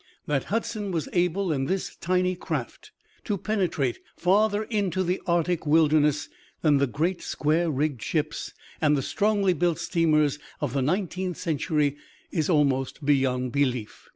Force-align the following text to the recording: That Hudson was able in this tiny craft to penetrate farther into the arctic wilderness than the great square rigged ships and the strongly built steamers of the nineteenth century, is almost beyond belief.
That 0.25 0.45
Hudson 0.45 0.89
was 0.89 1.07
able 1.13 1.51
in 1.51 1.65
this 1.65 1.95
tiny 1.97 2.33
craft 2.35 2.89
to 3.23 3.37
penetrate 3.37 3.99
farther 4.17 4.63
into 4.63 5.03
the 5.03 5.21
arctic 5.27 5.67
wilderness 5.67 6.27
than 6.63 6.79
the 6.79 6.87
great 6.87 7.21
square 7.21 7.69
rigged 7.69 8.01
ships 8.01 8.51
and 8.81 8.97
the 8.97 9.03
strongly 9.03 9.53
built 9.53 9.77
steamers 9.77 10.39
of 10.59 10.73
the 10.73 10.81
nineteenth 10.81 11.37
century, 11.37 11.97
is 12.31 12.49
almost 12.49 13.05
beyond 13.05 13.51
belief. 13.51 14.09